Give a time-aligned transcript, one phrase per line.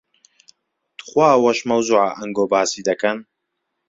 [0.97, 3.17] توخوا ئەوەش مەوزوعە ئەنگۆ باسی دەکەن.